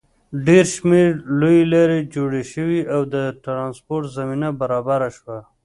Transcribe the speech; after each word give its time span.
ډېر 0.45 0.65
شمېر 0.75 1.09
لویې 1.39 1.63
لارې 1.73 1.99
جوړې 2.15 2.43
شوې 2.53 2.79
او 2.93 3.01
د 3.13 3.15
ټرانسپورټ 3.43 4.05
زمینه 4.17 4.49
برابره 4.61 5.09
شوه. 5.17 5.37